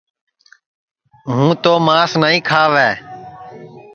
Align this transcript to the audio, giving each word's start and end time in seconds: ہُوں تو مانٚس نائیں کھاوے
ہُوں 1.31 1.51
تو 1.63 1.71
مانٚس 1.85 2.11
نائیں 2.21 2.41
کھاوے 2.47 2.89